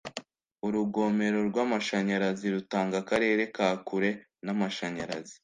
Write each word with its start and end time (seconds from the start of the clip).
urugomero 0.67 1.39
rw'amashanyarazi 1.49 2.45
rutanga 2.55 2.95
akarere 3.01 3.43
ka 3.55 3.69
kure 3.87 4.09
n'amashanyarazi 4.45 5.35